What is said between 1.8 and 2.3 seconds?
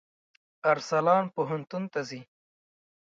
ته ځي.